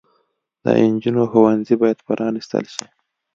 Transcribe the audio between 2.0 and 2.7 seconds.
پرانستل